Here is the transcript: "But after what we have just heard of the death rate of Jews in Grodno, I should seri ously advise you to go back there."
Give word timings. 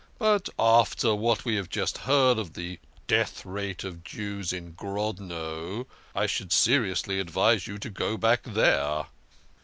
"But 0.17 0.49
after 0.57 1.13
what 1.13 1.45
we 1.45 1.57
have 1.57 1.69
just 1.69 1.99
heard 2.09 2.39
of 2.39 2.53
the 2.53 2.79
death 3.05 3.45
rate 3.45 3.83
of 3.83 4.03
Jews 4.03 4.51
in 4.51 4.73
Grodno, 4.73 5.85
I 6.15 6.25
should 6.25 6.51
seri 6.51 6.89
ously 6.91 7.19
advise 7.19 7.67
you 7.67 7.77
to 7.77 7.89
go 7.91 8.17
back 8.17 8.41
there." 8.41 9.05